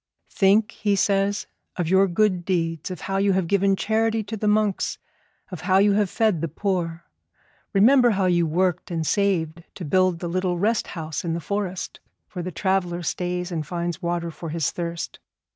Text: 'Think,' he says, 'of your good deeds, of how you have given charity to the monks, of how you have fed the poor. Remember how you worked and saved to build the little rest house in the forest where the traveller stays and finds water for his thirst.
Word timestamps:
'Think,' 0.31 0.71
he 0.71 0.95
says, 0.95 1.45
'of 1.75 1.87
your 1.87 2.07
good 2.07 2.43
deeds, 2.43 2.89
of 2.89 3.01
how 3.01 3.17
you 3.17 3.33
have 3.33 3.45
given 3.45 3.75
charity 3.75 4.23
to 4.23 4.35
the 4.35 4.47
monks, 4.47 4.97
of 5.51 5.61
how 5.61 5.77
you 5.77 5.91
have 5.93 6.09
fed 6.09 6.41
the 6.41 6.47
poor. 6.47 7.03
Remember 7.71 8.09
how 8.17 8.25
you 8.25 8.47
worked 8.47 8.89
and 8.89 9.05
saved 9.05 9.61
to 9.75 9.85
build 9.85 10.17
the 10.17 10.27
little 10.27 10.57
rest 10.57 10.87
house 10.97 11.23
in 11.23 11.35
the 11.35 11.39
forest 11.39 11.99
where 12.33 12.41
the 12.41 12.51
traveller 12.51 13.03
stays 13.03 13.51
and 13.51 13.67
finds 13.67 14.01
water 14.01 14.31
for 14.31 14.49
his 14.49 14.71
thirst. 14.71 15.19